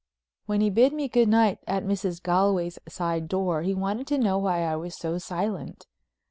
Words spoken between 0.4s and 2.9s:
When he bid me good night at Mrs. Galway's